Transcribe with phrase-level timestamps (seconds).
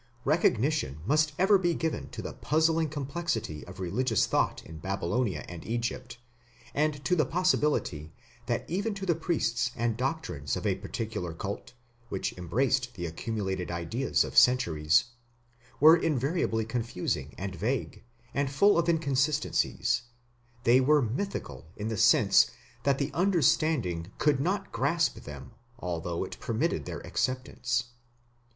[0.25, 5.63] Recognition must ever be given to the puzzling complexity of religious thought in Babylonia and
[5.63, 6.17] Egypt,
[6.73, 8.11] and to the possibility
[8.47, 11.73] that even to the priests the doctrines of a particular cult,
[12.09, 15.03] which embraced the accumulated ideas of centuries,
[15.79, 20.01] were invariably confusing and vague, and full of inconsistencies;
[20.63, 22.49] they were mystical in the sense
[22.85, 27.83] that the understanding could not grasp them although it permitted their acceptance.